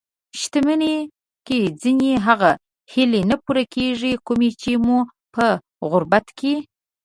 [0.39, 0.95] شتمني
[1.47, 2.51] کې ځينې هغه
[2.91, 4.97] هیلې نه پوره کېږي؛ کومې چې مو
[5.33, 5.45] په
[5.91, 6.53] غربت کې